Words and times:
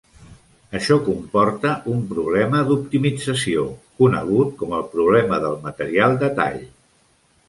Això 0.77 0.95
comporta 1.07 1.73
un 1.95 1.99
problema 2.13 2.61
d'optimització, 2.69 3.65
conegut 4.05 4.55
com 4.63 4.73
el 4.79 4.87
problema 4.95 5.39
del 5.45 5.59
material 5.67 6.19
de 6.25 6.31
tall. 6.41 6.57